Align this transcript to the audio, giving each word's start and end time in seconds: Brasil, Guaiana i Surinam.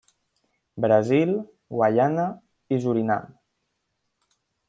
Brasil, 0.85 1.33
Guaiana 1.75 2.25
i 2.77 2.81
Surinam. 2.87 3.29